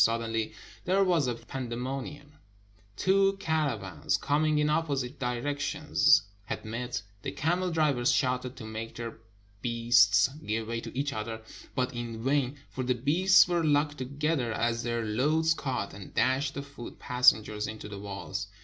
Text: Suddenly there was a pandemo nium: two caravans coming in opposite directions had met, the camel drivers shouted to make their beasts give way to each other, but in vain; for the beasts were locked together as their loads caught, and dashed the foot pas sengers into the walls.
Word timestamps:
Suddenly 0.03 0.53
there 0.85 1.03
was 1.03 1.27
a 1.27 1.35
pandemo 1.35 2.01
nium: 2.01 2.31
two 2.95 3.37
caravans 3.39 4.17
coming 4.17 4.57
in 4.57 4.67
opposite 4.67 5.19
directions 5.19 6.23
had 6.45 6.65
met, 6.65 7.03
the 7.21 7.31
camel 7.31 7.69
drivers 7.69 8.11
shouted 8.11 8.55
to 8.55 8.65
make 8.65 8.95
their 8.95 9.19
beasts 9.61 10.27
give 10.43 10.67
way 10.67 10.81
to 10.81 10.97
each 10.97 11.13
other, 11.13 11.43
but 11.75 11.93
in 11.93 12.23
vain; 12.23 12.57
for 12.71 12.83
the 12.83 12.95
beasts 12.95 13.47
were 13.47 13.63
locked 13.63 13.99
together 13.99 14.51
as 14.51 14.81
their 14.81 15.05
loads 15.05 15.53
caught, 15.53 15.93
and 15.93 16.15
dashed 16.15 16.55
the 16.55 16.63
foot 16.63 16.97
pas 16.97 17.31
sengers 17.31 17.67
into 17.67 17.87
the 17.87 17.99
walls. 17.99 18.47